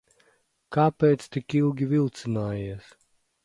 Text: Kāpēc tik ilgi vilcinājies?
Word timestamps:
Kāpēc 0.77 1.29
tik 1.37 1.57
ilgi 1.61 1.91
vilcinājies? 1.95 2.93